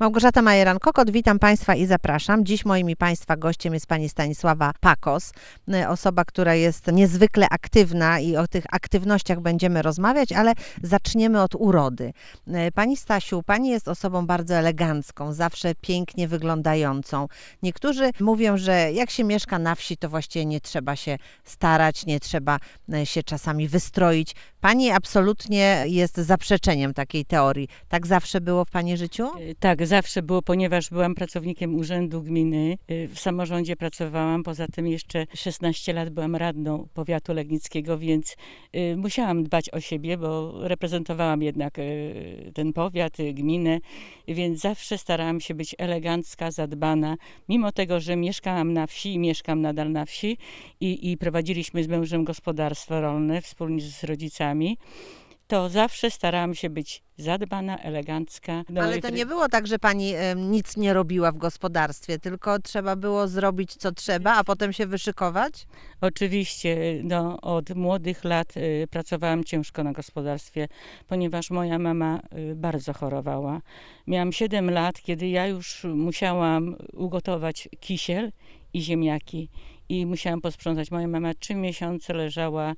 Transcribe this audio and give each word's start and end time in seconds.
Małgorzata 0.00 0.42
Majeran-Kokot, 0.42 1.10
witam 1.10 1.38
Państwa 1.38 1.74
i 1.74 1.86
zapraszam. 1.86 2.44
Dziś 2.44 2.64
moim 2.64 2.90
i 2.90 2.96
Państwa 2.96 3.36
gościem 3.36 3.74
jest 3.74 3.86
Pani 3.86 4.08
Stanisława 4.08 4.72
Pakos, 4.80 5.32
y, 5.74 5.88
osoba, 5.88 6.24
która 6.24 6.54
jest 6.54 6.86
niezwykle 6.92 7.48
aktywna 7.48 8.20
i 8.20 8.36
o 8.36 8.48
tych 8.48 8.64
aktywnościach 8.70 9.40
będziemy 9.40 9.82
rozmawiać, 9.82 10.32
ale 10.32 10.52
zaczniemy 10.82 11.42
od 11.42 11.54
urody. 11.54 12.12
Y, 12.48 12.52
Pani 12.74 12.96
Stasiu, 12.96 13.42
Pani 13.42 13.68
jest 13.68 13.88
osobą 13.88 14.26
bardzo 14.26 14.54
elegancką, 14.54 15.32
zawsze 15.32 15.74
pięknie 15.74 16.28
wyglądającą. 16.28 17.28
Niektórzy 17.62 18.10
mówią, 18.20 18.56
że 18.56 18.92
jak 18.92 19.10
się 19.10 19.24
mieszka 19.24 19.58
na 19.58 19.74
wsi, 19.74 19.96
to 19.96 20.08
właściwie 20.08 20.46
nie 20.46 20.60
trzeba 20.60 20.96
się 20.96 21.18
starać, 21.44 22.06
nie 22.06 22.20
trzeba 22.20 22.58
y, 22.94 23.06
się 23.06 23.22
czasami 23.22 23.68
wystroić. 23.68 24.34
Pani 24.60 24.90
absolutnie 24.90 25.84
jest 25.86 26.16
zaprzeczeniem 26.16 26.94
takiej 26.94 27.24
teorii. 27.24 27.68
Tak 27.88 28.06
zawsze 28.06 28.40
było 28.40 28.64
w 28.64 28.70
Pani 28.70 28.96
życiu? 28.96 29.30
Tak, 29.58 29.86
zawsze 29.90 30.22
było, 30.22 30.42
ponieważ 30.42 30.90
byłam 30.90 31.14
pracownikiem 31.14 31.74
Urzędu 31.74 32.22
Gminy. 32.22 32.78
y, 32.90 33.08
W 33.08 33.18
samorządzie 33.20 33.76
pracowałam, 33.76 34.42
poza 34.42 34.66
tym 34.66 34.86
jeszcze 34.86 35.26
16 35.34 35.92
lat 35.92 36.10
byłam 36.10 36.36
radną 36.36 36.88
powiatu 36.94 37.32
legnickiego, 37.34 37.98
więc 37.98 38.36
y, 38.76 38.96
musiałam 38.96 39.44
dbać 39.44 39.70
o 39.70 39.80
siebie, 39.80 40.16
bo 40.18 40.52
reprezentowałam 40.68 41.42
jednak 41.42 41.78
y, 41.78 42.52
ten 42.54 42.72
powiat, 42.72 43.16
gminę, 43.34 43.78
więc 44.28 44.60
zawsze 44.60 44.98
starałam 44.98 45.40
się 45.40 45.54
być 45.54 45.74
elegancka, 45.78 46.50
zadbana. 46.50 47.16
Mimo 47.48 47.72
tego, 47.72 48.00
że 48.00 48.16
mieszkałam 48.16 48.72
na 48.72 48.86
wsi 48.86 49.14
i 49.14 49.18
mieszkam 49.18 49.60
nadal 49.60 49.92
na 49.92 50.04
wsi 50.04 50.38
i, 50.80 51.10
i 51.10 51.16
prowadziliśmy 51.16 51.84
z 51.84 51.88
mężem 51.88 52.24
gospodarstwo 52.24 53.00
rolne 53.00 53.42
wspólnie 53.42 53.80
z 53.80 54.04
rodzicami, 54.04 54.78
to 55.50 55.68
zawsze 55.68 56.10
starałam 56.10 56.54
się 56.54 56.70
być 56.70 57.02
zadbana, 57.18 57.78
elegancka. 57.78 58.62
No 58.68 58.82
Ale 58.82 59.00
to 59.00 59.10
nie 59.10 59.26
było 59.26 59.48
tak, 59.48 59.66
że 59.66 59.78
pani 59.78 60.14
em, 60.14 60.50
nic 60.50 60.76
nie 60.76 60.92
robiła 60.94 61.32
w 61.32 61.36
gospodarstwie, 61.36 62.18
tylko 62.18 62.58
trzeba 62.58 62.96
było 62.96 63.28
zrobić 63.28 63.74
co 63.74 63.92
trzeba, 63.92 64.34
a 64.34 64.44
potem 64.44 64.72
się 64.72 64.86
wyszykować? 64.86 65.66
Oczywiście, 66.00 66.76
no, 67.04 67.40
od 67.40 67.70
młodych 67.70 68.24
lat 68.24 68.56
y, 68.56 68.86
pracowałam 68.90 69.44
ciężko 69.44 69.84
na 69.84 69.92
gospodarstwie, 69.92 70.68
ponieważ 71.08 71.50
moja 71.50 71.78
mama 71.78 72.20
y, 72.52 72.54
bardzo 72.54 72.92
chorowała. 72.92 73.60
Miałam 74.06 74.32
7 74.32 74.70
lat, 74.70 75.02
kiedy 75.02 75.28
ja 75.28 75.46
już 75.46 75.84
musiałam 75.84 76.76
ugotować 76.92 77.68
kisiel 77.80 78.32
i 78.72 78.82
ziemniaki 78.82 79.48
i 79.88 80.06
musiałam 80.06 80.40
posprzątać. 80.40 80.90
Moja 80.90 81.08
mama 81.08 81.34
trzy 81.34 81.54
miesiące 81.54 82.12
leżała 82.12 82.74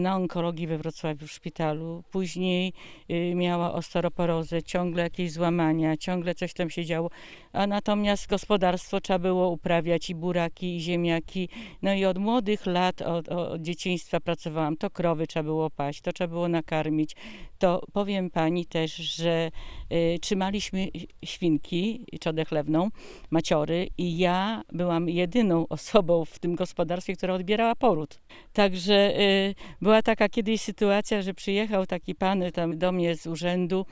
na 0.00 0.16
onkologii 0.16 0.66
we 0.66 0.78
Wrocławiu 0.78 1.26
w 1.26 1.32
szpitalu. 1.32 2.02
Później 2.10 2.72
y, 3.10 3.34
miała 3.34 3.72
osteoporozę, 3.72 4.62
ciągle 4.62 5.02
jakieś 5.02 5.32
złamania, 5.32 5.96
ciągle 5.96 6.34
coś 6.34 6.54
tam 6.54 6.70
się 6.70 6.84
działo. 6.84 7.10
A 7.52 7.66
natomiast 7.66 8.26
gospodarstwo 8.26 9.00
trzeba 9.00 9.18
było 9.18 9.50
uprawiać 9.50 10.10
i 10.10 10.14
buraki, 10.14 10.76
i 10.76 10.80
ziemniaki. 10.80 11.48
No 11.82 11.94
i 11.94 12.04
od 12.04 12.18
młodych 12.18 12.66
lat, 12.66 13.02
od, 13.02 13.28
od 13.28 13.62
dzieciństwa 13.62 14.20
pracowałam. 14.20 14.76
To 14.76 14.90
krowy 14.90 15.26
trzeba 15.26 15.42
było 15.42 15.70
paść, 15.70 16.00
to 16.00 16.12
trzeba 16.12 16.28
było 16.28 16.48
nakarmić. 16.48 17.16
To 17.64 17.80
powiem 17.92 18.30
pani 18.30 18.66
też, 18.66 18.96
że 18.96 19.50
y, 19.92 20.18
trzymaliśmy 20.20 20.88
świnki, 21.24 22.06
trzodę 22.20 22.44
chlewną, 22.44 22.88
maciory 23.30 23.88
i 23.98 24.18
ja 24.18 24.62
byłam 24.72 25.08
jedyną 25.08 25.68
osobą 25.68 26.24
w 26.24 26.38
tym 26.38 26.54
gospodarstwie, 26.54 27.16
która 27.16 27.34
odbierała 27.34 27.74
poród. 27.74 28.20
Także 28.52 29.20
y, 29.20 29.54
była 29.80 30.02
taka 30.02 30.28
kiedyś 30.28 30.60
sytuacja, 30.60 31.22
że 31.22 31.34
przyjechał 31.34 31.86
taki 31.86 32.14
pan 32.14 32.42
tam 32.52 32.78
do 32.78 32.92
mnie 32.92 33.16
z 33.16 33.26
urzędu, 33.26 33.86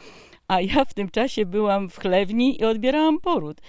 a 0.53 0.61
ja 0.61 0.85
w 0.85 0.95
tym 0.95 1.09
czasie 1.09 1.47
byłam 1.47 1.89
w 1.89 1.99
chlewni 1.99 2.61
i 2.61 2.65
odbierałam 2.65 3.21
poród. 3.21 3.61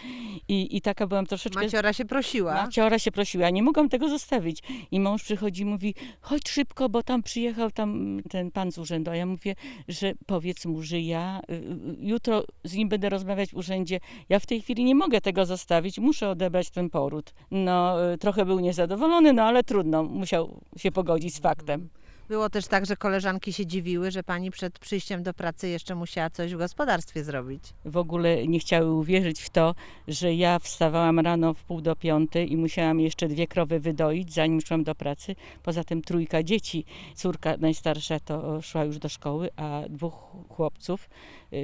I, 0.47 0.77
i 0.77 0.81
taka 0.81 1.07
byłam 1.07 1.25
troszeczkę... 1.25 1.61
Maciora 1.61 1.93
się 1.93 2.05
prosiła. 2.05 2.53
Maciora 2.53 2.99
się 2.99 3.11
prosiła, 3.11 3.49
nie 3.49 3.63
mogłam 3.63 3.89
tego 3.89 4.09
zostawić. 4.09 4.63
I 4.91 4.99
mąż 4.99 5.23
przychodzi 5.23 5.61
i 5.61 5.65
mówi, 5.65 5.95
chodź 6.21 6.49
szybko, 6.49 6.89
bo 6.89 7.03
tam 7.03 7.23
przyjechał 7.23 7.71
tam 7.71 8.19
ten 8.29 8.51
pan 8.51 8.71
z 8.71 8.77
urzędu. 8.77 9.11
A 9.11 9.15
ja 9.15 9.25
mówię, 9.25 9.55
że 9.87 10.13
powiedz 10.25 10.65
mu, 10.65 10.81
że 10.81 11.01
ja 11.01 11.41
y, 11.49 11.53
y, 11.53 11.59
jutro 11.99 12.43
z 12.63 12.73
nim 12.73 12.89
będę 12.89 13.09
rozmawiać 13.09 13.49
w 13.49 13.57
urzędzie. 13.57 13.99
Ja 14.29 14.39
w 14.39 14.45
tej 14.45 14.61
chwili 14.61 14.83
nie 14.83 14.95
mogę 14.95 15.21
tego 15.21 15.45
zostawić, 15.45 15.99
muszę 15.99 16.29
odebrać 16.29 16.69
ten 16.69 16.89
poród. 16.89 17.33
No, 17.51 18.11
y, 18.13 18.17
trochę 18.17 18.45
był 18.45 18.59
niezadowolony, 18.59 19.33
no 19.33 19.43
ale 19.43 19.63
trudno, 19.63 20.03
musiał 20.03 20.61
się 20.77 20.91
pogodzić 20.91 21.35
z 21.35 21.39
faktem. 21.39 21.89
Było 22.27 22.49
też 22.49 22.67
tak, 22.67 22.85
że 22.85 22.95
koleżanki 22.95 23.53
się 23.53 23.65
dziwiły, 23.65 24.11
że 24.11 24.23
pani 24.23 24.51
przed 24.51 24.79
przyjściem 24.79 25.23
do 25.23 25.33
pracy 25.33 25.69
jeszcze 25.69 25.95
musiała 25.95 26.29
coś 26.29 26.53
w 26.53 26.57
gospodarstwie 26.57 27.23
zrobić. 27.23 27.63
w 27.85 27.97
ogóle 27.97 28.47
nie 28.47 28.59
chciały 28.59 28.93
uwierzyć 28.93 29.41
w 29.41 29.49
to, 29.49 29.75
że 30.07 30.33
ja 30.33 30.59
wstawałam 30.59 31.19
rano 31.19 31.53
w 31.53 31.63
pół 31.63 31.81
do 31.81 31.95
piątej 31.95 32.51
i 32.51 32.57
musiałam 32.57 32.99
jeszcze 32.99 33.27
dwie 33.27 33.47
krowy 33.47 33.79
wydoić, 33.79 34.33
zanim 34.33 34.61
szłam 34.61 34.83
do 34.83 34.95
pracy. 34.95 35.35
Poza 35.63 35.83
tym 35.83 36.01
trójka 36.01 36.43
dzieci. 36.43 36.85
Córka 37.15 37.57
najstarsza 37.57 38.19
to 38.19 38.61
szła 38.61 38.83
już 38.83 38.97
do 38.97 39.09
szkoły, 39.09 39.49
a 39.55 39.81
dwóch 39.89 40.13
chłopców 40.49 41.09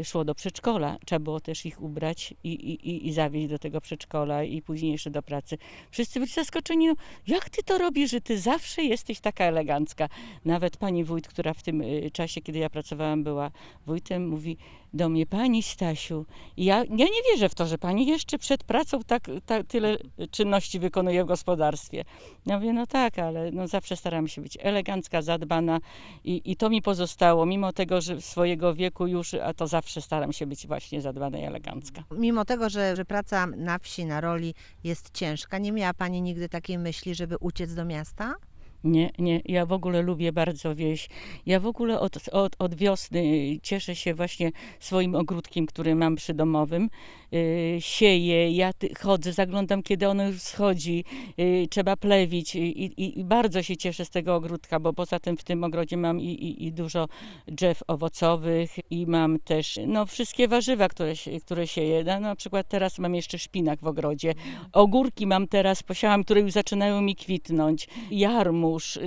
szło 0.03 0.25
do 0.25 0.35
przedszkola. 0.35 0.97
Trzeba 1.05 1.19
było 1.19 1.39
też 1.39 1.65
ich 1.65 1.81
ubrać 1.81 2.33
i, 2.43 2.49
i, 2.53 2.89
i- 2.89 3.07
i 3.07 3.13
zawieźć 3.13 3.47
do 3.47 3.59
tego 3.59 3.81
przedszkola 3.81 4.43
i 4.43 4.61
później 4.61 4.91
jeszcze 4.91 5.09
do 5.11 5.21
pracy. 5.23 5.57
Wszyscy 5.91 6.19
byli 6.19 6.31
zaskoczeni, 6.31 6.87
no, 6.87 6.93
jak 7.27 7.49
ty 7.49 7.63
to 7.63 7.77
robisz, 7.77 8.11
że 8.11 8.21
ty 8.21 8.39
zawsze 8.39 8.83
jesteś 8.83 9.19
taka 9.19 9.43
elegancka. 9.45 10.09
Nawet 10.45 10.77
pani 10.77 11.03
wójt, 11.03 11.27
która 11.27 11.53
w 11.53 11.63
tym 11.63 11.81
y, 11.81 12.11
czasie, 12.13 12.41
kiedy 12.41 12.59
ja 12.59 12.69
pracowałam, 12.69 13.23
była 13.23 13.51
wójtem, 13.85 14.27
mówi 14.27 14.57
do 14.93 15.09
mnie, 15.09 15.25
pani 15.25 15.63
Stasiu, 15.63 16.25
ja, 16.57 16.77
ja 16.77 17.05
nie 17.05 17.31
wierzę 17.31 17.49
w 17.49 17.55
to, 17.55 17.65
że 17.65 17.77
pani 17.77 18.05
jeszcze 18.07 18.37
przed 18.37 18.63
pracą 18.63 18.99
tak, 19.03 19.27
tak 19.45 19.67
tyle 19.67 19.97
czynności 20.31 20.79
wykonuje 20.79 21.23
w 21.23 21.27
gospodarstwie. 21.27 22.05
Ja 22.45 22.57
mówię, 22.57 22.73
no 22.73 22.87
tak, 22.87 23.19
ale 23.19 23.51
no 23.51 23.67
zawsze 23.67 23.95
staram 23.95 24.27
się 24.27 24.41
być 24.41 24.57
elegancka, 24.61 25.21
zadbana 25.21 25.79
i, 26.23 26.41
i 26.45 26.55
to 26.55 26.69
mi 26.69 26.81
pozostało, 26.81 27.45
mimo 27.45 27.73
tego, 27.73 28.01
że 28.01 28.21
swojego 28.21 28.73
wieku 28.73 29.07
już, 29.07 29.33
a 29.33 29.53
to 29.53 29.67
zawsze 29.67 30.01
staram 30.01 30.33
się 30.33 30.47
być 30.47 30.67
właśnie 30.67 31.01
zadbana 31.01 31.37
i 31.37 31.43
elegancka. 31.43 32.03
Mimo 32.11 32.45
tego, 32.45 32.69
że, 32.69 32.95
że 32.95 33.05
praca 33.05 33.47
na 33.47 33.79
wsi, 33.79 34.05
na 34.05 34.21
roli 34.21 34.53
jest 34.83 35.11
ciężka, 35.13 35.57
nie 35.57 35.71
miała 35.71 35.93
pani 35.93 36.21
nigdy 36.21 36.49
takiej 36.49 36.77
myśli, 36.77 37.15
żeby 37.15 37.37
uciec 37.37 37.73
do 37.73 37.85
miasta? 37.85 38.35
Nie, 38.83 39.09
nie, 39.19 39.41
ja 39.45 39.65
w 39.65 39.71
ogóle 39.71 40.01
lubię 40.01 40.31
bardzo 40.31 40.75
wieś. 40.75 41.09
Ja 41.45 41.59
w 41.59 41.65
ogóle 41.65 41.99
od, 41.99 42.29
od, 42.31 42.55
od 42.59 42.75
wiosny 42.75 43.57
cieszę 43.63 43.95
się 43.95 44.13
właśnie 44.13 44.51
swoim 44.79 45.15
ogródkiem, 45.15 45.65
który 45.65 45.95
mam 45.95 46.15
przydomowym. 46.15 46.89
Yy, 47.31 47.77
sieję, 47.79 48.51
ja 48.51 48.71
chodzę, 48.99 49.33
zaglądam, 49.33 49.83
kiedy 49.83 50.07
ono 50.07 50.27
już 50.27 50.41
schodzi, 50.41 51.03
yy, 51.37 51.67
trzeba 51.67 51.97
plewić 51.97 52.55
i, 52.55 52.61
i, 52.61 53.19
i 53.19 53.23
bardzo 53.23 53.63
się 53.63 53.77
cieszę 53.77 54.05
z 54.05 54.09
tego 54.09 54.35
ogródka, 54.35 54.79
bo 54.79 54.93
poza 54.93 55.19
tym 55.19 55.37
w 55.37 55.43
tym 55.43 55.63
ogrodzie 55.63 55.97
mam 55.97 56.21
i, 56.21 56.65
i, 56.67 56.71
dużo 56.71 57.07
drzew 57.47 57.83
owocowych 57.87 58.91
i 58.91 59.07
mam 59.07 59.39
też 59.39 59.79
no, 59.87 60.05
wszystkie 60.05 60.47
warzywa, 60.47 60.87
które, 60.87 61.15
się, 61.15 61.39
które 61.39 61.67
sieję. 61.67 62.03
No, 62.03 62.19
na 62.19 62.35
przykład 62.35 62.67
teraz 62.67 62.99
mam 62.99 63.15
jeszcze 63.15 63.39
szpinak 63.39 63.79
w 63.79 63.87
ogrodzie. 63.87 64.33
Ogórki 64.73 65.27
mam 65.27 65.47
teraz, 65.47 65.83
posiałam, 65.83 66.23
które 66.23 66.41
już 66.41 66.51
zaczynają 66.51 67.01
mi 67.01 67.15
kwitnąć. 67.15 67.87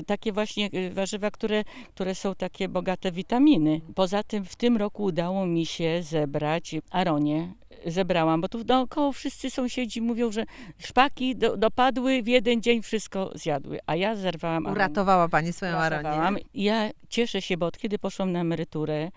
Takie 0.06 0.32
właśnie 0.32 0.70
y, 0.74 0.90
warzywa, 0.90 1.30
które, 1.30 1.64
które 1.94 2.14
są 2.14 2.34
takie 2.34 2.68
bogate 2.68 3.12
w 3.12 3.14
witaminy. 3.14 3.80
Poza 3.94 4.22
tym 4.22 4.44
w 4.44 4.56
tym 4.56 4.76
roku 4.76 5.04
udało 5.04 5.46
mi 5.46 5.66
się 5.66 6.02
zebrać 6.02 6.74
aronie. 6.90 7.52
Zebrałam, 7.86 8.40
bo 8.40 8.48
tu 8.48 8.64
dookoła 8.64 9.12
wszyscy 9.12 9.50
sąsiedzi 9.50 10.00
mówią, 10.00 10.32
że 10.32 10.44
szpaki 10.78 11.36
do, 11.36 11.56
dopadły 11.56 12.22
w 12.22 12.26
jeden 12.26 12.62
dzień, 12.62 12.82
wszystko 12.82 13.30
zjadły, 13.34 13.78
a 13.86 13.96
ja 13.96 14.16
zerwałam 14.16 14.66
aronię. 14.66 14.76
Uratowała 14.76 15.28
pani 15.28 15.52
swoją 15.52 15.76
aronię. 15.76 16.40
Ja 16.54 16.90
cieszę 17.08 17.42
się, 17.42 17.56
bo 17.56 17.66
od 17.66 17.78
kiedy 17.78 17.98
poszłam 17.98 18.32
na 18.32 18.40
emeryturę, 18.40 19.10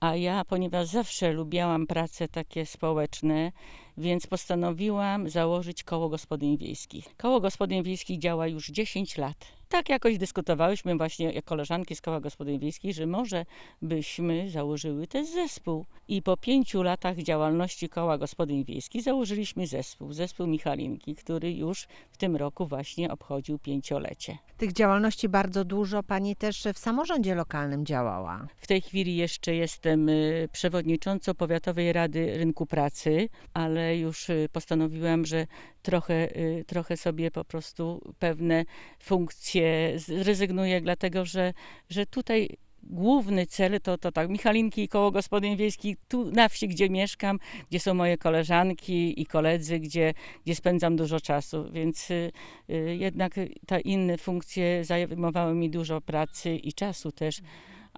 a 0.00 0.16
ja, 0.16 0.44
ponieważ 0.44 0.86
zawsze 0.86 1.32
lubiałam 1.32 1.86
prace 1.86 2.28
takie 2.28 2.66
społeczne, 2.66 3.52
więc 3.98 4.26
postanowiłam 4.26 5.30
założyć 5.30 5.84
koło 5.84 6.08
gospodyń 6.08 6.58
wiejskich. 6.58 7.16
Koło 7.16 7.40
gospodyń 7.40 7.82
wiejskich 7.82 8.18
działa 8.18 8.46
już 8.46 8.68
10 8.68 9.18
lat. 9.18 9.56
Tak 9.68 9.88
jakoś 9.88 10.18
dyskutowałyśmy 10.18 10.96
właśnie 10.96 11.32
jak 11.32 11.44
koleżanki 11.44 11.96
z 11.96 12.00
koła 12.00 12.20
gospodyń 12.20 12.58
wiejskich, 12.58 12.94
że 12.94 13.06
może 13.06 13.44
byśmy 13.82 14.50
założyły 14.50 15.06
też 15.06 15.28
zespół. 15.28 15.86
I 16.08 16.22
po 16.22 16.36
pięciu 16.36 16.82
latach 16.82 17.16
działalności 17.16 17.88
koła 17.88 18.18
gospodyń 18.18 18.64
wiejskich 18.64 19.02
założyliśmy 19.02 19.66
zespół, 19.66 20.12
zespół 20.12 20.46
Michalinki, 20.46 21.14
który 21.14 21.52
już 21.52 21.86
w 22.10 22.16
tym 22.16 22.36
roku 22.36 22.66
właśnie 22.66 23.12
obchodził 23.12 23.58
pięciolecie. 23.58 24.38
Tych 24.56 24.72
działalności 24.72 25.28
bardzo 25.28 25.64
dużo. 25.64 26.02
Pani 26.02 26.36
też 26.36 26.64
w 26.74 26.78
samorządzie 26.78 27.34
lokalnym 27.34 27.86
działała. 27.86 28.46
W 28.56 28.66
tej 28.66 28.80
chwili 28.80 29.16
jeszcze 29.16 29.54
jestem 29.54 30.08
y, 30.08 30.48
przewodniczącą 30.52 31.34
Powiatowej 31.34 31.92
Rady 31.92 32.38
Rynku 32.38 32.66
Pracy, 32.66 33.28
ale 33.54 33.85
już 33.94 34.30
y, 34.30 34.48
postanowiłam, 34.52 35.26
że 35.26 35.46
trochę, 35.82 36.36
y, 36.36 36.64
trochę 36.66 36.96
sobie 36.96 37.30
po 37.30 37.44
prostu 37.44 38.14
pewne 38.18 38.64
funkcje 38.98 39.92
zrezygnuję, 39.96 40.80
dlatego 40.80 41.24
że, 41.24 41.52
że 41.90 42.06
tutaj 42.06 42.56
główny 42.82 43.46
cel 43.46 43.80
to, 43.80 43.98
to 43.98 44.12
tak, 44.12 44.28
Michalinki 44.28 44.82
i 44.82 44.88
koło 44.88 45.10
gospodyń 45.10 45.56
wiejskich, 45.56 45.96
tu 46.08 46.30
na 46.30 46.48
wsi, 46.48 46.68
gdzie 46.68 46.90
mieszkam, 46.90 47.38
gdzie 47.70 47.80
są 47.80 47.94
moje 47.94 48.18
koleżanki 48.18 49.22
i 49.22 49.26
koledzy, 49.26 49.78
gdzie, 49.78 50.14
gdzie 50.44 50.54
spędzam 50.54 50.96
dużo 50.96 51.20
czasu, 51.20 51.70
więc 51.72 52.10
y, 52.10 52.32
y, 52.70 52.96
jednak 52.96 53.34
te 53.66 53.80
inne 53.80 54.18
funkcje 54.18 54.84
zajmowały 54.84 55.54
mi 55.54 55.70
dużo 55.70 56.00
pracy 56.00 56.56
i 56.56 56.72
czasu 56.72 57.12
też 57.12 57.40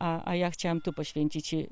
a, 0.00 0.30
a 0.30 0.34
ja 0.34 0.50
chciałam 0.50 0.80
tu 0.80 0.92
poświęcić 0.92 1.54
y, 1.54 1.66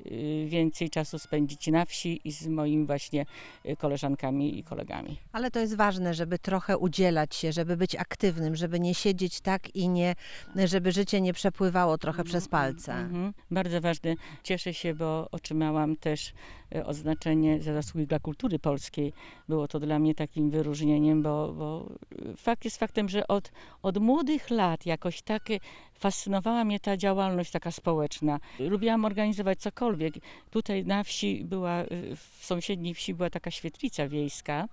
więcej 0.49 0.91
czasu 0.91 1.19
spędzić 1.19 1.67
na 1.67 1.85
wsi 1.85 2.21
i 2.25 2.33
z 2.33 2.47
moimi 2.47 2.87
właśnie 2.87 3.27
y, 3.67 3.77
koleżankami 3.77 4.59
i 4.59 4.65
kolegami. 4.65 5.17
Ale 5.33 5.51
to 5.51 5.61
jest 5.61 5.77
ważne, 5.77 6.15
żeby 6.15 6.39
trochę 6.39 6.79
udzielać 6.79 7.35
się, 7.35 7.53
żeby 7.53 7.77
być 7.77 7.97
aktywnym, 7.97 8.57
żeby 8.57 8.81
nie 8.81 8.95
siedzieć 8.95 9.41
tak 9.41 9.77
i 9.77 9.89
nie, 9.89 10.15
żeby 10.65 10.93
życie 10.93 11.21
nie 11.21 11.33
przepływało 11.33 11.99
trochę 11.99 12.25
przez 12.25 12.49
palce. 12.49 12.93
Mhm. 12.93 13.33
Bardzo 13.51 13.81
ważne. 13.81 14.15
Cieszę 14.43 14.75
się, 14.75 14.95
bo 14.95 15.29
otrzymałam 15.31 15.97
też 15.97 16.33
y, 16.75 16.85
oznaczenie 16.85 17.63
za 17.63 17.75
zasługi 17.75 18.07
dla 18.07 18.19
kultury 18.19 18.59
polskiej. 18.59 19.13
Było 19.49 19.69
to 19.69 19.81
dla 19.81 19.99
mnie 19.99 20.15
takim 20.15 20.51
wyróżnieniem, 20.51 21.23
bo, 21.23 21.53
bo 21.53 21.89
fakt 22.37 22.65
jest 22.65 22.79
faktem, 22.79 23.09
że 23.09 23.29
od, 23.29 23.53
od 23.83 23.99
młodych 23.99 24.51
lat 24.51 24.87
jakoś 24.87 25.23
tak 25.23 25.49
fascynowała 25.95 26.65
mnie 26.65 26.81
ta 26.81 26.97
działalność 26.97 27.51
taka 27.51 27.71
społeczna. 27.71 28.41
Lubiłam 28.59 29.05
organizować 29.05 29.59
cokolwiek. 29.59 30.15
Tutaj 30.51 30.85
na 30.85 31.05
wsi 31.05 31.45
była, 31.45 31.85
w 32.17 32.45
sąsiedniej 32.45 32.95
wsi 32.95 33.15
była 33.15 33.31
taka 33.31 33.51
świetlica 33.51 34.09
wiejska 34.09 34.69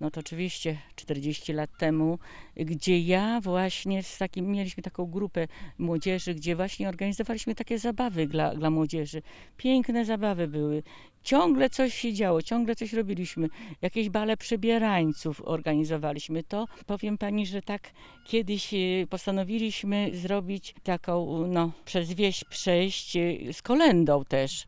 no 0.00 0.10
to 0.10 0.20
oczywiście 0.20 0.78
40 0.96 1.52
lat 1.52 1.70
temu, 1.78 2.18
gdzie 2.56 2.98
ja 3.00 3.40
właśnie 3.40 4.02
z 4.02 4.18
takim, 4.18 4.46
mieliśmy 4.46 4.82
taką 4.82 5.06
grupę 5.06 5.48
młodzieży, 5.78 6.34
gdzie 6.34 6.56
właśnie 6.56 6.88
organizowaliśmy 6.88 7.54
takie 7.54 7.78
zabawy 7.78 8.26
dla, 8.26 8.54
dla 8.54 8.70
młodzieży. 8.70 9.22
Piękne 9.56 10.04
zabawy 10.04 10.48
były. 10.48 10.82
Ciągle 11.26 11.70
coś 11.70 11.94
się 11.94 12.12
działo, 12.12 12.42
ciągle 12.42 12.76
coś 12.76 12.92
robiliśmy. 12.92 13.48
Jakieś 13.82 14.10
bale 14.10 14.36
przebierańców 14.36 15.42
organizowaliśmy. 15.44 16.42
To 16.42 16.66
powiem 16.86 17.18
pani, 17.18 17.46
że 17.46 17.62
tak 17.62 17.90
kiedyś 18.26 18.74
e, 18.74 18.76
postanowiliśmy 19.10 20.10
zrobić 20.14 20.74
taką, 20.82 21.46
no, 21.46 21.72
przez 21.84 22.12
wieś 22.12 22.44
przejść 22.44 23.16
e, 23.16 23.52
z 23.52 23.62
kolendą 23.62 24.24
też. 24.24 24.66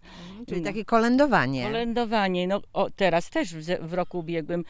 Czyli 0.49 0.63
takie 0.63 0.85
kolędowanie. 0.85 1.63
Kolędowanie. 1.63 2.47
No, 2.47 2.61
o, 2.73 2.91
teraz 2.91 3.31
też 3.31 3.55
w, 3.55 3.89
w 3.89 3.93
roku 3.93 4.19
ubiegłym 4.19 4.65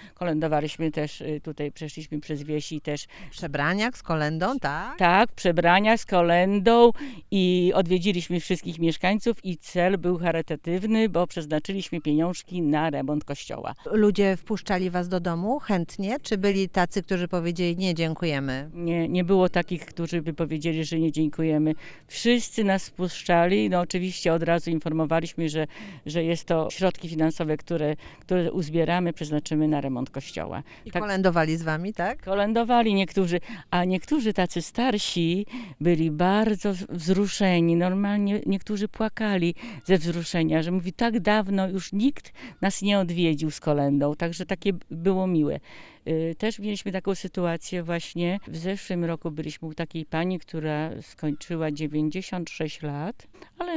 kolędowaliśmy 0.48 0.90
też, 0.90 1.20
y, 1.20 1.40
tutaj 1.44 1.72
przeszliśmy 1.72 2.20
przez 2.20 2.42
wieś 2.42 2.72
i 2.72 2.80
też... 2.80 3.06
Przebraniach 3.30 3.96
z 3.96 4.02
kolendą, 4.02 4.58
tak? 4.58 4.98
Tak, 4.98 5.32
przebrania 5.32 5.96
z 5.96 6.06
kolendą 6.06 6.90
i 7.30 7.72
odwiedziliśmy 7.74 8.40
wszystkich 8.40 8.78
mieszkańców 8.78 9.44
i 9.44 9.56
cel 9.56 9.98
był 9.98 10.18
charytatywny, 10.18 11.08
bo 11.08 11.26
przeznaczyliśmy 11.26 12.00
pieniążki 12.00 12.62
na 12.62 12.90
remont 12.90 13.24
kościoła. 13.24 13.74
Ludzie 13.92 14.36
wpuszczali 14.36 14.90
was 14.90 15.08
do 15.08 15.20
domu 15.20 15.58
chętnie, 15.58 16.16
czy 16.22 16.38
byli 16.38 16.68
tacy, 16.68 17.02
którzy 17.02 17.28
powiedzieli 17.28 17.76
nie, 17.76 17.94
dziękujemy? 17.94 18.70
Nie, 18.74 19.08
nie 19.08 19.24
było 19.24 19.48
takich, 19.48 19.86
którzy 19.86 20.22
by 20.22 20.34
powiedzieli, 20.34 20.84
że 20.84 20.98
nie 20.98 21.12
dziękujemy. 21.12 21.74
Wszyscy 22.06 22.64
nas 22.64 22.88
wpuszczali, 22.88 23.70
no 23.70 23.80
oczywiście 23.80 24.32
od 24.32 24.42
razu 24.42 24.70
informowaliśmy, 24.70 25.48
że, 25.48 25.66
że 26.06 26.24
jest 26.24 26.44
to 26.44 26.70
środki 26.70 27.08
finansowe, 27.08 27.56
które, 27.56 27.96
które 28.20 28.52
uzbieramy, 28.52 29.12
przeznaczymy 29.12 29.68
na 29.68 29.80
remont 29.80 30.10
kościoła. 30.10 30.37
I 30.84 30.90
Tak. 30.90 31.02
kolędowali 31.02 31.56
z 31.56 31.62
wami, 31.62 31.94
tak? 31.94 32.22
Kolędowali 32.22 32.94
niektórzy, 32.94 33.40
a 33.70 33.84
niektórzy 33.84 34.32
tacy 34.32 34.62
starsi 34.62 35.46
byli 35.80 36.10
bardzo 36.10 36.72
wzruszeni. 36.88 37.76
Normalnie 37.76 38.40
niektórzy 38.46 38.88
płakali 38.88 39.54
ze 39.84 39.98
wzruszenia, 39.98 40.62
że 40.62 40.70
mówi, 40.70 40.92
tak 40.92 41.20
dawno 41.20 41.68
już 41.68 41.92
nikt 41.92 42.32
nas 42.60 42.82
nie 42.82 42.98
odwiedził 42.98 43.50
z 43.50 43.60
kolędą. 43.60 44.14
Także 44.16 44.46
takie 44.46 44.72
było 44.90 45.26
miłe. 45.26 45.60
Y, 46.08 46.34
Też 46.38 46.58
mieliśmy 46.58 46.92
taką 46.92 47.14
sytuację 47.14 47.82
właśnie. 47.82 48.40
W 48.48 48.56
zeszłym 48.56 49.04
roku 49.04 49.30
byliśmy 49.30 49.68
u 49.68 49.74
takiej 49.74 50.04
pani, 50.06 50.38
która 50.38 50.90
skończyła 51.02 51.70
96 51.70 52.82
lat, 52.82 53.26
ale 53.58 53.72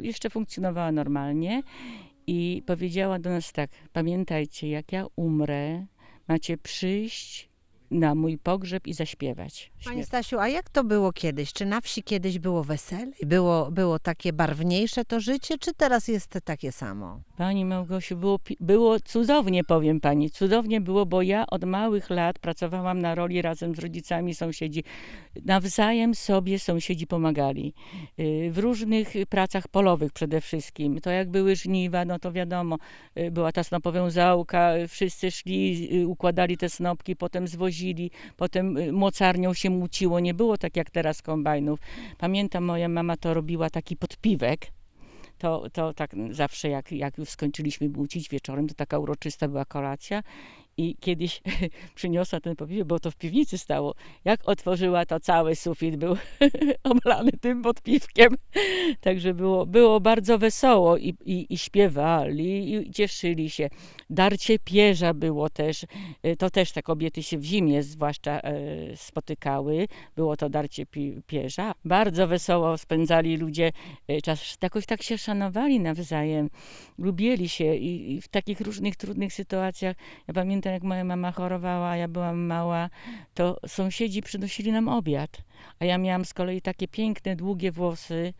jeszcze 0.00 0.30
funkcjonowała 0.30 0.92
normalnie 0.92 1.62
i 2.28 2.62
powiedziała 2.66 3.18
do 3.18 3.30
nas 3.30 3.52
tak: 3.52 3.70
Pamiętajcie, 3.92 4.68
jak 4.68 4.92
ja 4.92 5.06
umrę, 5.16 5.86
macie 6.28 6.58
przyjść 6.58 7.47
na 7.90 8.14
mój 8.14 8.38
pogrzeb 8.38 8.86
i 8.86 8.94
zaśpiewać. 8.94 9.72
Pani. 9.84 10.04
Stasiu, 10.04 10.38
a 10.38 10.48
jak 10.48 10.70
to 10.70 10.84
było 10.84 11.12
kiedyś? 11.12 11.52
Czy 11.52 11.66
na 11.66 11.80
wsi 11.80 12.02
kiedyś 12.02 12.38
było 12.38 12.64
wesele? 12.64 13.12
Było, 13.22 13.70
było 13.70 13.98
takie 13.98 14.32
barwniejsze 14.32 15.04
to 15.04 15.20
życie, 15.20 15.58
czy 15.58 15.74
teraz 15.74 16.08
jest 16.08 16.38
takie 16.44 16.72
samo? 16.72 17.20
Pani 17.36 17.64
Małgosiu, 17.64 18.16
było, 18.16 18.38
było 18.60 19.00
cudownie, 19.00 19.64
powiem 19.64 20.00
pani. 20.00 20.30
Cudownie 20.30 20.80
było, 20.80 21.06
bo 21.06 21.22
ja 21.22 21.46
od 21.46 21.64
małych 21.64 22.10
lat 22.10 22.38
pracowałam 22.38 22.98
na 22.98 23.14
roli 23.14 23.42
razem 23.42 23.74
z 23.74 23.78
rodzicami 23.78 24.34
sąsiedzi. 24.34 24.84
Nawzajem 25.44 26.14
sobie 26.14 26.58
sąsiedzi 26.58 27.06
pomagali. 27.06 27.74
Y, 28.18 28.50
W 28.52 28.58
różnych 28.58 29.08
pracach 29.28 29.68
polowych 29.68 30.12
przede 30.12 30.40
wszystkim. 30.40 31.00
To 31.00 31.10
jak 31.10 31.30
były 31.30 31.56
żniwa, 31.56 32.04
no 32.04 32.18
to 32.18 32.32
wiadomo, 32.32 32.76
y, 33.18 33.30
była 33.30 33.52
ta 33.52 33.64
snopowiązałka, 33.64 34.76
y, 34.76 34.88
wszyscy 34.88 35.30
szli, 35.30 35.88
układali 36.06 36.56
te 36.56 36.68
snopki, 36.68 37.16
potem 37.16 37.48
zwozili, 37.48 37.77
potem 38.36 38.76
y, 38.76 38.92
mocarnią 38.92 39.54
się 39.54 39.70
muciło. 39.70 40.20
Nie 40.20 40.34
było 40.34 40.58
tak 40.58 40.76
jak 40.76 40.90
teraz 40.90 41.22
kombajnów. 41.22 41.80
Pamiętam, 42.18 42.64
moja 42.64 42.88
mama 42.88 43.16
to 43.16 43.34
robiła 43.34 43.70
taki 43.70 43.96
podpiwek 43.96 44.66
to, 45.38 45.70
to 45.72 45.94
tak 45.94 46.10
zawsze 46.30 46.68
jak, 46.68 46.92
jak 46.92 47.18
już 47.18 47.28
skończyliśmy 47.28 47.88
bucić 47.88 48.28
wieczorem, 48.28 48.68
to 48.68 48.74
taka 48.74 48.98
uroczysta 48.98 49.48
była 49.48 49.64
kolacja 49.64 50.22
i 50.78 50.96
kiedyś 51.00 51.42
przyniosła 51.94 52.40
ten 52.40 52.56
podpiwek, 52.56 52.84
bo 52.86 52.98
to 53.00 53.10
w 53.10 53.16
piwnicy 53.16 53.58
stało. 53.58 53.94
Jak 54.24 54.48
otworzyła, 54.48 55.06
to 55.06 55.20
cały 55.20 55.54
sufit 55.56 55.96
był 55.96 56.16
oblany 56.92 57.30
tym 57.40 57.62
podpiwkiem. 57.62 58.34
Także 59.00 59.34
było, 59.34 59.66
było 59.66 60.00
bardzo 60.00 60.38
wesoło 60.38 60.96
i, 60.96 61.14
i, 61.24 61.46
i 61.54 61.58
śpiewali 61.58 62.74
i 62.74 62.90
cieszyli 62.90 63.50
się. 63.50 63.68
Darcie 64.10 64.58
pierza 64.58 65.14
było 65.14 65.50
też. 65.50 65.82
Y, 66.26 66.36
To 66.36 66.50
też 66.50 66.72
te 66.72 66.82
kobiety 66.82 67.22
się 67.22 67.38
w 67.38 67.44
zimie 67.44 67.82
zwłaszcza 67.82 68.40
e, 68.40 68.52
spotykały. 68.96 69.88
Było 70.16 70.36
to 70.36 70.48
darcie 70.48 70.86
pi- 70.86 71.22
pierza. 71.26 71.74
Bardzo 71.84 72.26
wesoło 72.26 72.78
spędzali 72.78 73.36
ludzie 73.36 73.72
e, 74.08 74.20
czas. 74.22 74.58
Jakoś 74.62 74.86
tak 74.86 75.02
się 75.02 75.18
szanowali 75.18 75.80
nawzajem. 75.80 76.50
Lubili 76.98 77.48
się 77.48 77.74
i, 77.76 78.12
i 78.12 78.20
w 78.20 78.28
takich 78.28 78.60
różnych 78.60 78.96
trudnych 78.96 79.32
sytuacjach. 79.32 79.96
Ja 80.28 80.34
pamiętam, 80.34 80.67
jak 80.70 80.82
moja 80.82 81.04
mama 81.04 81.32
chorowała, 81.32 81.88
a 81.88 81.96
ja 81.96 82.08
byłam 82.08 82.38
mała, 82.38 82.90
to 83.34 83.60
sąsiedzi 83.66 84.22
przynosili 84.22 84.72
nam 84.72 84.88
obiad. 84.88 85.47
A 85.80 85.84
ja 85.84 85.98
miałam 85.98 86.24
z 86.24 86.34
kolei 86.34 86.60
takie 86.60 86.88
piękne, 86.88 87.36
długie 87.36 87.72
włosy 87.72 88.32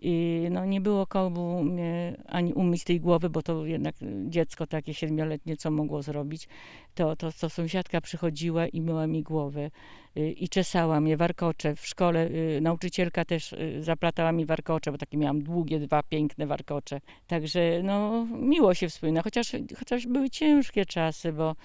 i 0.00 0.46
no, 0.50 0.64
nie 0.64 0.80
było 0.80 1.06
komu 1.06 1.64
mnie 1.64 2.16
ani 2.26 2.52
umyć 2.52 2.84
tej 2.84 3.00
głowy, 3.00 3.30
bo 3.30 3.42
to 3.42 3.66
jednak 3.66 3.94
dziecko 4.26 4.66
takie 4.66 4.94
siedmioletnie, 4.94 5.56
co 5.56 5.70
mogło 5.70 6.02
zrobić, 6.02 6.48
to, 6.94 7.16
to, 7.16 7.32
to 7.32 7.50
sąsiadka 7.50 8.00
przychodziła 8.00 8.66
i 8.66 8.80
myła 8.80 9.06
mi 9.06 9.22
głowę 9.22 9.70
y, 10.16 10.32
i 10.32 10.48
czesała 10.48 11.00
mnie 11.00 11.16
warkocze. 11.16 11.76
W 11.76 11.86
szkole 11.86 12.28
y, 12.28 12.60
nauczycielka 12.60 13.24
też 13.24 13.54
zaplatała 13.80 14.32
mi 14.32 14.46
warkocze, 14.46 14.92
bo 14.92 14.98
takie 14.98 15.16
miałam 15.16 15.42
długie, 15.42 15.80
dwa 15.80 16.02
piękne 16.02 16.46
warkocze. 16.46 17.00
Także 17.26 17.80
no, 17.82 18.26
miło 18.40 18.74
się 18.74 18.88
wspomina, 18.88 19.22
chociaż, 19.22 19.52
chociaż 19.78 20.06
były 20.06 20.30
ciężkie 20.30 20.86
czasy, 20.86 21.32
bo, 21.32 21.56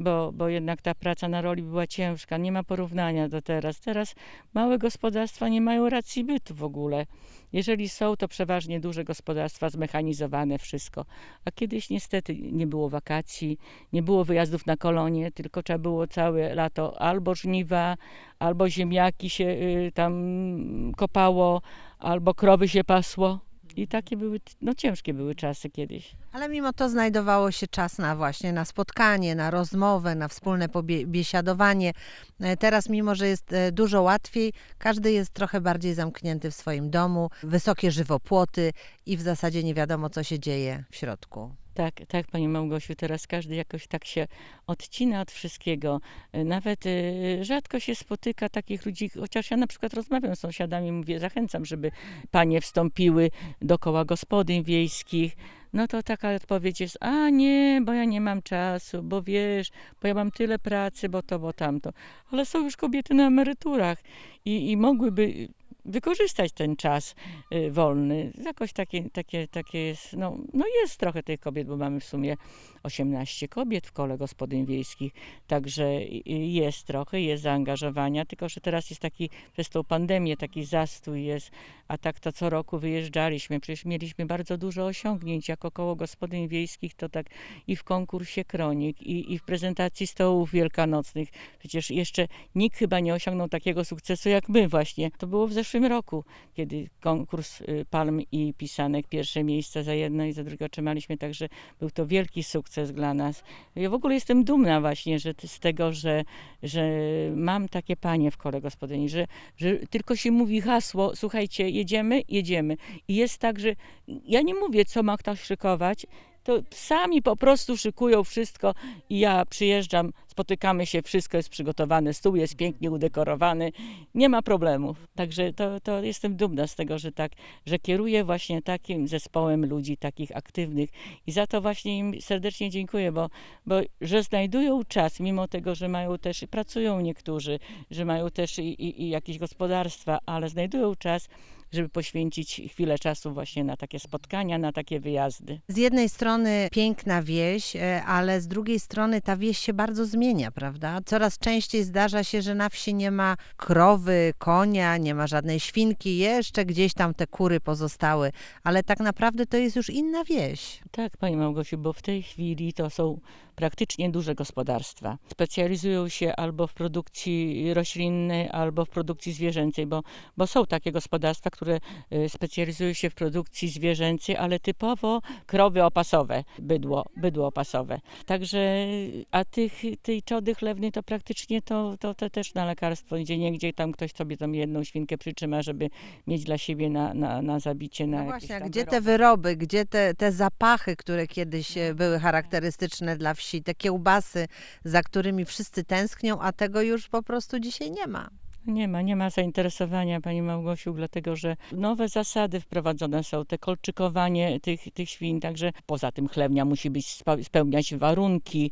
bo, 0.00 0.32
bo 0.32 0.48
jednak 0.48 0.82
ta 0.82 0.94
praca 0.94 1.28
na 1.28 1.40
roli 1.40 1.62
była 1.62 1.86
ciężka. 1.86 2.36
Nie 2.36 2.52
ma 2.52 2.64
porównania 2.64 3.28
do 3.28 3.42
teraz. 3.42 3.80
Teraz 3.80 4.14
małe 4.54 4.78
gospodarstwa 4.78 5.48
nie 5.48 5.60
mają 5.60 5.88
racji 5.88 6.24
bytu 6.24 6.54
w 6.54 6.64
ogóle. 6.64 7.06
Jeżeli 7.52 7.88
są, 7.88 8.16
to 8.16 8.28
przeważnie 8.28 8.80
duże 8.80 9.04
gospodarstwa, 9.04 9.70
zmechanizowane, 9.70 10.58
wszystko. 10.58 11.04
A 11.44 11.50
kiedyś 11.50 11.90
niestety 11.90 12.36
nie 12.36 12.66
było 12.66 12.88
wakacji, 12.88 13.58
nie 13.92 14.02
było 14.02 14.24
wyjazdów 14.24 14.66
na 14.66 14.76
kolonie, 14.76 15.32
tylko 15.32 15.62
trzeba 15.62 15.78
było 15.78 16.06
całe 16.06 16.54
lato 16.54 17.00
albo 17.00 17.34
żniwa, 17.34 17.96
albo 18.38 18.68
ziemniaki 18.68 19.30
się 19.30 19.44
y, 19.44 19.92
tam 19.94 20.92
kopało, 20.96 21.62
albo 21.98 22.34
krowy 22.34 22.68
się 22.68 22.84
pasło. 22.84 23.49
I 23.76 23.88
takie 23.88 24.16
były, 24.16 24.40
no 24.60 24.74
ciężkie 24.74 25.14
były 25.14 25.34
czasy 25.34 25.70
kiedyś. 25.70 26.16
Ale 26.32 26.48
mimo 26.48 26.72
to 26.72 26.88
znajdowało 26.88 27.50
się 27.50 27.66
czas 27.66 27.98
na 27.98 28.16
właśnie 28.16 28.52
na 28.52 28.64
spotkanie, 28.64 29.34
na 29.34 29.50
rozmowę, 29.50 30.14
na 30.14 30.28
wspólne 30.28 30.68
biesiadowanie. 31.06 31.92
E, 32.40 32.56
Teraz, 32.56 32.88
mimo 32.88 33.14
że 33.14 33.28
jest 33.28 33.52
e, 33.52 33.72
dużo 33.72 34.02
łatwiej, 34.02 34.52
każdy 34.78 35.12
jest 35.12 35.30
trochę 35.30 35.60
bardziej 35.60 35.94
zamknięty 35.94 36.50
w 36.50 36.54
swoim 36.54 36.90
domu, 36.90 37.30
wysokie 37.42 37.90
żywopłoty 37.90 38.72
i 39.06 39.16
w 39.16 39.20
zasadzie 39.20 39.64
nie 39.64 39.74
wiadomo, 39.74 40.10
co 40.10 40.22
się 40.22 40.38
dzieje 40.38 40.84
w 40.90 40.96
środku. 40.96 41.59
Tak, 41.74 41.94
tak, 42.08 42.26
Pani 42.26 42.48
Małgosiu, 42.48 42.94
teraz 42.94 43.26
każdy 43.26 43.54
jakoś 43.54 43.86
tak 43.86 44.04
się 44.04 44.26
odcina 44.66 45.20
od 45.20 45.30
wszystkiego. 45.30 46.00
Y, 46.34 46.44
Nawet 46.44 46.86
y, 46.86 47.38
rzadko 47.42 47.80
się 47.80 47.94
spotyka 47.94 48.48
takich 48.48 48.86
ludzi, 48.86 49.08
chociaż 49.08 49.50
ja 49.50 49.56
na 49.56 49.66
przykład 49.66 49.94
rozmawiam 49.94 50.36
z 50.36 50.38
sąsiadami, 50.38 50.92
mówię, 50.92 51.18
zachęcam, 51.18 51.64
żeby 51.64 51.90
panie 52.30 52.60
wstąpiły 52.60 53.30
do 53.62 53.78
koła 53.78 54.04
gospodyń 54.04 54.64
wiejskich. 54.64 55.36
No 55.72 55.88
to 55.88 56.02
taka 56.02 56.34
odpowiedź 56.34 56.80
jest, 56.80 56.98
a 57.00 57.30
nie, 57.30 57.80
bo 57.84 57.92
ja 57.92 58.04
nie 58.04 58.20
mam 58.20 58.42
czasu, 58.42 59.02
bo 59.02 59.22
wiesz, 59.22 59.70
bo 60.02 60.08
ja 60.08 60.14
mam 60.14 60.30
tyle 60.30 60.58
pracy, 60.58 61.08
bo 61.08 61.22
to, 61.22 61.38
bo 61.38 61.52
tamto. 61.52 61.90
Ale 62.30 62.46
są 62.46 62.64
już 62.64 62.76
kobiety 62.76 63.14
na 63.14 63.26
emeryturach 63.26 63.98
i, 64.44 64.70
i 64.70 64.76
mogłyby 64.76 65.48
wykorzystać 65.84 66.52
ten 66.52 66.76
czas 66.76 67.14
y, 67.54 67.70
wolny. 67.70 68.32
Jakoś 68.44 68.72
takie, 68.72 69.10
takie, 69.10 69.48
takie 69.48 69.78
jest, 69.78 70.12
no, 70.12 70.38
no 70.52 70.64
jest 70.82 70.96
trochę 70.96 71.22
tych 71.22 71.40
kobiet, 71.40 71.68
bo 71.68 71.76
mamy 71.76 72.00
w 72.00 72.04
sumie 72.04 72.36
18 72.82 73.48
kobiet 73.48 73.86
w 73.86 73.92
kole 73.92 74.18
gospodyń 74.18 74.66
wiejskich, 74.66 75.12
także 75.46 76.04
jest 76.26 76.84
trochę, 76.84 77.20
jest 77.20 77.42
zaangażowania, 77.42 78.24
tylko 78.24 78.48
że 78.48 78.60
teraz 78.60 78.90
jest 78.90 79.02
taki, 79.02 79.30
przez 79.52 79.68
tą 79.68 79.84
pandemię 79.84 80.36
taki 80.36 80.64
zastój 80.64 81.24
jest, 81.24 81.50
a 81.88 81.98
tak 81.98 82.20
to 82.20 82.32
co 82.32 82.50
roku 82.50 82.78
wyjeżdżaliśmy, 82.78 83.60
przecież 83.60 83.84
mieliśmy 83.84 84.26
bardzo 84.26 84.58
dużo 84.58 84.86
osiągnięć 84.86 85.48
jako 85.48 85.70
koło 85.70 85.96
gospodyń 85.96 86.48
wiejskich, 86.48 86.94
to 86.94 87.08
tak 87.08 87.26
i 87.66 87.76
w 87.76 87.84
konkursie 87.84 88.44
kronik, 88.44 89.02
i, 89.02 89.32
i 89.32 89.38
w 89.38 89.42
prezentacji 89.42 90.06
stołów 90.06 90.50
wielkanocnych, 90.50 91.28
przecież 91.58 91.90
jeszcze 91.90 92.28
nikt 92.54 92.78
chyba 92.78 93.00
nie 93.00 93.14
osiągnął 93.14 93.48
takiego 93.48 93.84
sukcesu 93.84 94.28
jak 94.28 94.48
my 94.48 94.68
właśnie. 94.68 95.10
To 95.18 95.26
było 95.26 95.46
w 95.46 95.52
zeszłym 95.52 95.69
roku, 95.74 96.24
kiedy 96.54 96.88
konkurs 97.00 97.60
y, 97.60 97.86
palm 97.90 98.20
i 98.32 98.54
pisanek, 98.54 99.06
pierwsze 99.08 99.44
miejsca 99.44 99.82
za 99.82 99.94
jedno 99.94 100.24
i 100.24 100.32
za 100.32 100.44
drugie 100.44 100.66
otrzymaliśmy, 100.66 101.18
także 101.18 101.48
był 101.80 101.90
to 101.90 102.06
wielki 102.06 102.42
sukces 102.42 102.92
dla 102.92 103.14
nas. 103.14 103.44
Ja 103.76 103.90
w 103.90 103.94
ogóle 103.94 104.14
jestem 104.14 104.44
dumna 104.44 104.80
właśnie 104.80 105.18
że, 105.18 105.34
z 105.46 105.58
tego, 105.58 105.92
że, 105.92 106.24
że 106.62 106.90
mam 107.36 107.68
takie 107.68 107.96
panie 107.96 108.30
w 108.30 108.36
kole 108.36 108.60
gospodyni, 108.60 109.08
że, 109.08 109.26
że 109.56 109.76
tylko 109.76 110.16
się 110.16 110.30
mówi 110.30 110.60
hasło, 110.60 111.16
słuchajcie, 111.16 111.70
jedziemy, 111.70 112.22
jedziemy. 112.28 112.76
I 113.08 113.14
jest 113.14 113.38
tak, 113.38 113.58
że 113.58 113.74
ja 114.08 114.42
nie 114.42 114.54
mówię, 114.54 114.84
co 114.84 115.02
ma 115.02 115.16
ktoś 115.16 115.40
szykować, 115.40 116.06
to 116.42 116.62
sami 116.70 117.22
po 117.22 117.36
prostu 117.36 117.76
szykują 117.76 118.24
wszystko 118.24 118.74
i 119.10 119.18
ja 119.18 119.46
przyjeżdżam, 119.46 120.12
spotykamy 120.26 120.86
się, 120.86 121.02
wszystko 121.02 121.36
jest 121.36 121.48
przygotowane, 121.48 122.14
stół 122.14 122.36
jest 122.36 122.56
pięknie 122.56 122.90
udekorowany, 122.90 123.72
nie 124.14 124.28
ma 124.28 124.42
problemów. 124.42 124.96
Także 125.14 125.52
to, 125.52 125.80
to 125.80 126.02
jestem 126.02 126.36
dumna 126.36 126.66
z 126.66 126.74
tego, 126.74 126.98
że 126.98 127.12
tak, 127.12 127.32
że 127.66 127.78
kieruję 127.78 128.24
właśnie 128.24 128.62
takim 128.62 129.08
zespołem 129.08 129.66
ludzi, 129.66 129.96
takich 129.96 130.36
aktywnych 130.36 130.90
i 131.26 131.32
za 131.32 131.46
to 131.46 131.60
właśnie 131.60 131.98
im 131.98 132.20
serdecznie 132.20 132.70
dziękuję, 132.70 133.12
bo, 133.12 133.30
bo 133.66 133.80
że 134.00 134.22
znajdują 134.22 134.84
czas, 134.84 135.20
mimo 135.20 135.48
tego, 135.48 135.74
że 135.74 135.88
mają 135.88 136.18
też, 136.18 136.44
pracują 136.50 137.00
niektórzy, 137.00 137.58
że 137.90 138.04
mają 138.04 138.30
też 138.30 138.58
i, 138.58 138.62
i, 138.62 139.02
i 139.02 139.08
jakieś 139.08 139.38
gospodarstwa, 139.38 140.18
ale 140.26 140.48
znajdują 140.48 140.94
czas, 140.94 141.28
żeby 141.72 141.88
poświęcić 141.88 142.60
chwilę 142.68 142.98
czasu 142.98 143.34
właśnie 143.34 143.64
na 143.64 143.76
takie 143.76 144.00
spotkania, 144.00 144.58
na 144.58 144.72
takie 144.72 145.00
wyjazdy. 145.00 145.60
Z 145.68 145.76
jednej 145.76 146.08
strony 146.08 146.68
piękna 146.72 147.22
wieś, 147.22 147.76
e, 147.76 148.02
ale 148.04 148.40
z 148.40 148.48
drugiej 148.48 148.80
strony 148.80 149.20
ta 149.20 149.36
wieś 149.36 149.58
się 149.58 149.72
bardzo 149.72 150.06
zmienia, 150.06 150.50
prawda? 150.50 150.98
Coraz 151.06 151.38
częściej 151.38 151.84
zdarza 151.84 152.24
się, 152.24 152.42
że 152.42 152.54
na 152.54 152.68
wsi 152.68 152.94
nie 152.94 153.10
ma 153.10 153.36
krowy, 153.56 154.34
konia, 154.38 154.96
nie 154.96 155.14
ma 155.14 155.26
żadnej 155.26 155.60
świnki, 155.60 156.16
jeszcze 156.18 156.64
gdzieś 156.64 156.94
tam 156.94 157.14
te 157.14 157.26
kury 157.26 157.60
pozostały, 157.60 158.32
ale 158.62 158.82
tak 158.82 159.00
naprawdę 159.00 159.46
to 159.46 159.56
jest 159.56 159.76
już 159.76 159.90
inna 159.90 160.24
wieś. 160.24 160.80
Tak, 160.90 161.16
Pani 161.16 161.36
Małgosiu, 161.36 161.78
bo 161.78 161.92
w 161.92 162.02
tej 162.02 162.22
chwili 162.22 162.72
to 162.72 162.90
są 162.90 163.20
praktycznie 163.60 164.10
duże 164.10 164.34
gospodarstwa. 164.34 165.18
Specjalizują 165.32 166.08
się 166.08 166.36
albo 166.36 166.66
w 166.66 166.74
produkcji 166.74 167.74
roślinnej, 167.74 168.48
albo 168.48 168.84
w 168.84 168.88
produkcji 168.88 169.32
zwierzęcej, 169.32 169.86
bo, 169.86 170.02
bo 170.36 170.46
są 170.46 170.66
takie 170.66 170.92
gospodarstwa, 170.92 171.50
które 171.50 171.80
y, 172.12 172.28
specjalizują 172.28 172.92
się 172.92 173.10
w 173.10 173.14
produkcji 173.14 173.68
zwierzęcej, 173.68 174.36
ale 174.36 174.60
typowo 174.60 175.20
krowy 175.46 175.84
opasowe, 175.84 176.44
bydło, 176.58 177.04
bydło 177.16 177.46
opasowe. 177.46 178.00
Także, 178.26 178.86
a 179.30 179.44
tych, 179.44 179.72
tej 180.02 180.22
czody 180.22 180.54
chlewnej 180.54 180.92
to 180.92 181.02
praktycznie 181.02 181.62
to, 181.62 181.96
to, 182.00 182.14
to 182.14 182.30
też 182.30 182.54
na 182.54 182.64
lekarstwo, 182.64 183.16
gdzie 183.16 183.38
niegdzie 183.38 183.72
tam 183.72 183.92
ktoś 183.92 184.12
sobie 184.12 184.36
tam 184.36 184.54
jedną 184.54 184.84
świnkę 184.84 185.18
przytrzyma, 185.18 185.62
żeby 185.62 185.90
mieć 186.26 186.44
dla 186.44 186.58
siebie 186.58 186.90
na, 186.90 187.14
na, 187.14 187.42
na 187.42 187.60
zabicie, 187.60 188.06
na 188.06 188.18
No 188.18 188.24
właśnie, 188.24 188.60
gdzie 188.60 188.84
te 188.84 189.00
wyroby. 189.00 189.10
wyroby, 189.10 189.56
gdzie 189.56 189.84
te, 189.84 190.14
te 190.14 190.32
zapachy, 190.32 190.96
które 190.96 191.26
kiedyś 191.26 191.76
e, 191.76 191.94
były 191.94 192.18
charakterystyczne 192.18 193.16
dla 193.16 193.34
wsi, 193.34 193.49
te 193.62 193.74
kiełbasy, 193.74 194.48
za 194.84 195.02
którymi 195.02 195.44
wszyscy 195.44 195.84
tęsknią, 195.84 196.40
a 196.40 196.52
tego 196.52 196.82
już 196.82 197.08
po 197.08 197.22
prostu 197.22 197.60
dzisiaj 197.60 197.90
nie 197.90 198.06
ma. 198.06 198.30
Nie 198.66 198.88
ma, 198.88 199.02
nie 199.02 199.16
ma 199.16 199.30
zainteresowania 199.30 200.20
Pani 200.20 200.42
Małgosiu, 200.42 200.92
dlatego 200.92 201.36
że 201.36 201.56
nowe 201.72 202.08
zasady 202.08 202.60
wprowadzone 202.60 203.24
są, 203.24 203.44
te 203.44 203.58
kolczykowanie 203.58 204.60
tych, 204.60 204.80
tych 204.94 205.10
świń, 205.10 205.40
także 205.40 205.72
poza 205.86 206.12
tym 206.12 206.28
chlewnia 206.28 206.64
musi 206.64 206.90
być, 206.90 207.22
spełniać 207.42 207.94
warunki, 207.94 208.70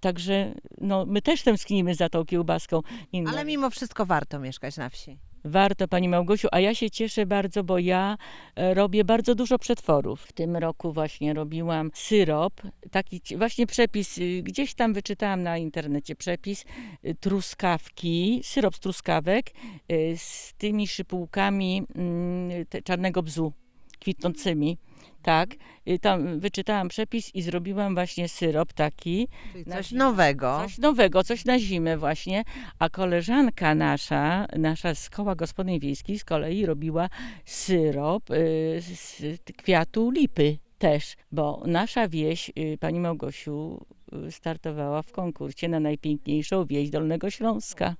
także 0.00 0.54
no, 0.80 1.06
my 1.06 1.22
też 1.22 1.42
tęsknimy 1.42 1.94
za 1.94 2.08
tą 2.08 2.24
kiełbaską. 2.24 2.80
Inna 3.12 3.30
Ale 3.30 3.44
mimo 3.44 3.70
wszystko 3.70 4.06
warto 4.06 4.38
mieszkać 4.38 4.76
na 4.76 4.88
wsi. 4.88 5.18
Warto, 5.44 5.88
Pani 5.88 6.08
Małgosiu, 6.08 6.48
a 6.52 6.60
ja 6.60 6.74
się 6.74 6.90
cieszę 6.90 7.26
bardzo, 7.26 7.64
bo 7.64 7.78
ja 7.78 8.18
e, 8.56 8.74
robię 8.74 9.04
bardzo 9.04 9.34
dużo 9.34 9.58
przetworów. 9.58 10.22
W 10.22 10.32
tym 10.32 10.56
roku 10.56 10.92
właśnie 10.92 11.34
robiłam 11.34 11.90
syrop, 11.94 12.60
taki 12.90 13.20
właśnie 13.36 13.66
przepis, 13.66 14.18
y, 14.18 14.42
gdzieś 14.42 14.74
tam 14.74 14.92
wyczytałam 14.92 15.42
na 15.42 15.58
internecie 15.58 16.16
przepis 16.16 16.64
y, 17.04 17.14
truskawki, 17.14 18.40
syrop 18.44 18.76
z 18.76 18.80
truskawek 18.80 19.50
y, 19.92 20.14
z 20.16 20.54
tymi 20.58 20.88
szypułkami 20.88 21.82
mm, 21.94 22.66
czarnego 22.84 23.22
bzu 23.22 23.52
kwitnącymi. 24.00 24.78
Tak, 25.22 25.48
Y, 25.88 25.98
tam 25.98 26.40
wyczytałam 26.40 26.88
przepis 26.88 27.34
i 27.34 27.42
zrobiłam 27.42 27.94
właśnie 27.94 28.28
syrop 28.28 28.72
taki, 28.72 29.28
Czyli 29.52 29.64
coś 29.64 29.92
nowego. 29.92 30.58
Coś 30.62 30.78
nowego, 30.78 31.24
coś 31.24 31.44
na 31.44 31.58
zimę 31.58 31.98
właśnie. 31.98 32.44
A 32.78 32.88
koleżanka 32.88 33.74
nasza, 33.74 34.46
nasza 34.58 34.94
z 34.94 35.10
koła 35.10 35.34
gospodyń 35.34 35.80
wiejskich 35.80 36.20
z 36.20 36.24
kolei 36.24 36.66
robiła 36.66 37.08
syrop 37.44 38.30
y, 38.30 38.80
z 38.80 39.22
kwiatu 39.56 40.10
lipy 40.10 40.58
też, 40.78 41.16
bo 41.32 41.62
nasza 41.66 42.08
wieś, 42.08 42.50
y, 42.58 42.78
pani 42.80 43.00
Małgosiu, 43.00 43.86
startowała 44.30 45.02
w 45.02 45.12
konkursie 45.12 45.68
na 45.68 45.80
najpiękniejszą 45.80 46.66
wieś 46.66 46.90
Dolnego 46.90 47.30
Śląska. 47.30 47.94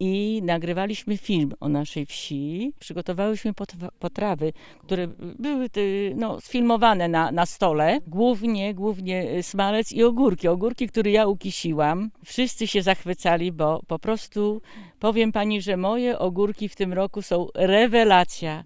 I 0.00 0.40
nagrywaliśmy 0.44 1.16
film 1.16 1.52
o 1.60 1.68
naszej 1.68 2.06
wsi. 2.06 2.72
Przygotowałyśmy 2.78 3.52
potrawy, 3.98 4.52
które 4.78 5.08
były 5.38 5.68
y, 5.76 6.12
no, 6.16 6.40
sfilmowane 6.40 7.08
na, 7.08 7.32
na 7.32 7.46
stole. 7.46 8.00
Głównie, 8.06 8.74
głównie 8.74 9.30
y, 9.32 9.42
smalec 9.42 9.92
i 9.92 10.04
ogórki. 10.04 10.48
Ogórki, 10.48 10.88
które 10.88 11.10
ja 11.10 11.26
ukisiłam. 11.26 12.10
Wszyscy 12.24 12.66
się 12.66 12.82
zachwycali, 12.82 13.52
bo 13.52 13.82
po 13.86 13.98
prostu 13.98 14.62
powiem 15.00 15.32
pani, 15.32 15.62
że 15.62 15.76
moje 15.76 16.18
ogórki 16.18 16.68
w 16.68 16.76
tym 16.76 16.92
roku 16.92 17.22
są 17.22 17.48
rewelacja. 17.54 18.64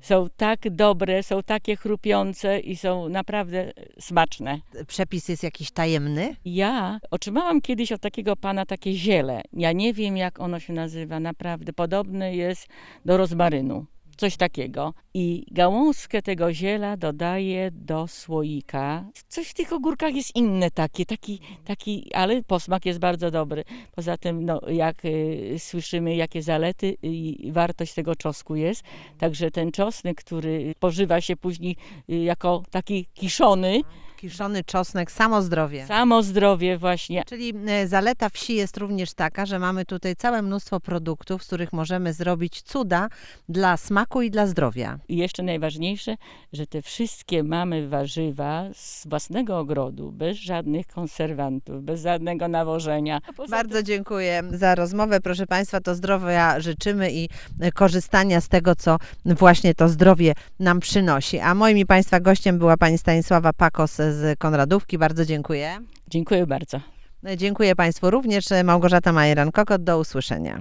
Są 0.00 0.26
tak 0.36 0.70
dobre, 0.70 1.22
są 1.22 1.42
takie 1.42 1.76
chrupiące 1.76 2.60
i 2.60 2.76
są 2.76 3.08
naprawdę 3.08 3.72
smaczne. 4.00 4.60
Przepis 4.86 5.28
jest 5.28 5.42
jakiś 5.42 5.70
tajemny? 5.70 6.36
Ja 6.44 6.98
otrzymałam 7.10 7.60
kiedyś 7.60 7.92
od 7.92 8.00
takiego 8.00 8.36
pana 8.36 8.66
takie 8.66 8.92
ziele. 8.92 9.42
Ja 9.52 9.72
nie 9.72 9.94
wiem, 9.94 10.16
jak 10.16 10.40
ono 10.40 10.60
się 10.60 10.72
nazywa, 10.72 11.20
naprawdę. 11.20 11.72
Podobne 11.72 12.36
jest 12.36 12.68
do 13.04 13.16
rozmarynu. 13.16 13.86
Coś 14.16 14.36
takiego. 14.36 14.94
I 15.14 15.46
gałązkę 15.50 16.22
tego 16.22 16.52
ziela 16.52 16.96
dodaję 16.96 17.70
do 17.72 18.06
słoika. 18.06 19.04
Coś 19.28 19.48
w 19.48 19.54
tych 19.54 19.72
ogórkach 19.72 20.14
jest 20.14 20.36
inne 20.36 20.70
takie, 20.70 21.06
taki, 21.06 21.40
taki, 21.64 22.14
ale 22.14 22.42
posmak 22.42 22.86
jest 22.86 22.98
bardzo 22.98 23.30
dobry. 23.30 23.64
Poza 23.94 24.16
tym, 24.16 24.44
no, 24.44 24.60
jak 24.68 25.04
y, 25.04 25.54
słyszymy, 25.58 26.16
jakie 26.16 26.42
zalety 26.42 26.96
i 27.02 27.48
wartość 27.52 27.94
tego 27.94 28.16
czosnku 28.16 28.56
jest. 28.56 28.82
Także 29.18 29.50
ten 29.50 29.72
czosnek, 29.72 30.16
który 30.16 30.74
pożywa 30.80 31.20
się 31.20 31.36
później 31.36 31.76
y, 32.10 32.16
jako 32.16 32.62
taki 32.70 33.06
kiszony, 33.14 33.80
Kiszony 34.16 34.64
czosnek, 34.64 35.10
samo 35.12 35.42
zdrowie. 35.42 35.86
samo 35.86 36.22
zdrowie 36.22 36.78
właśnie. 36.78 37.22
Czyli 37.26 37.54
e, 37.66 37.88
zaleta 37.88 38.28
wsi 38.28 38.54
jest 38.54 38.76
również 38.76 39.14
taka, 39.14 39.46
że 39.46 39.58
mamy 39.58 39.84
tutaj 39.84 40.16
całe 40.16 40.42
mnóstwo 40.42 40.80
produktów, 40.80 41.44
z 41.44 41.46
których 41.46 41.72
możemy 41.72 42.12
zrobić 42.12 42.62
cuda 42.62 43.08
dla 43.48 43.76
smaku 43.76 44.22
i 44.22 44.30
dla 44.30 44.46
zdrowia. 44.46 44.98
I 45.08 45.16
jeszcze 45.16 45.42
najważniejsze, 45.42 46.16
że 46.52 46.66
te 46.66 46.82
wszystkie 46.82 47.42
mamy 47.42 47.88
warzywa 47.88 48.64
z 48.74 49.06
własnego 49.06 49.58
ogrodu, 49.58 50.12
bez 50.12 50.36
żadnych 50.36 50.86
konserwantów, 50.86 51.82
bez 51.82 52.02
żadnego 52.02 52.48
nawożenia. 52.48 53.20
Bardzo 53.50 53.82
dziękuję 53.82 54.42
za 54.50 54.74
rozmowę. 54.74 55.20
Proszę 55.20 55.46
Państwa, 55.46 55.80
to 55.80 55.94
zdrowia 55.94 56.60
życzymy 56.60 57.12
i 57.12 57.28
e, 57.60 57.72
korzystania 57.72 58.40
z 58.40 58.48
tego, 58.48 58.76
co 58.76 58.96
właśnie 59.24 59.74
to 59.74 59.88
zdrowie 59.88 60.34
nam 60.58 60.80
przynosi. 60.80 61.38
A 61.38 61.54
moim 61.54 61.78
i 61.78 61.86
Państwa 61.86 62.20
gościem 62.20 62.58
była 62.58 62.76
Pani 62.76 62.98
Stanisława 62.98 63.52
Pakos 63.52 64.00
z 64.12 64.38
Konradówki. 64.38 64.98
Bardzo 64.98 65.24
dziękuję. 65.24 65.78
Dziękuję 66.08 66.46
bardzo. 66.46 66.80
Dziękuję 67.36 67.76
Państwu 67.76 68.10
również. 68.10 68.44
Małgorzata 68.64 69.12
Majeran-Kokot, 69.12 69.78
do 69.78 69.98
usłyszenia. 69.98 70.60